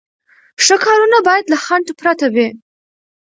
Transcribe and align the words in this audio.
ښه 0.63 0.75
کارونه 0.85 1.17
باید 1.27 1.45
له 1.51 1.57
خنډ 1.63 1.87
پرته 1.99 2.25
وي. 2.35 2.47